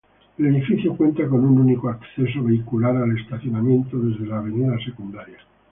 [0.39, 5.37] El edificio cuenta con un único acceso vehicular al estacionamiento desde la avenida secundaria.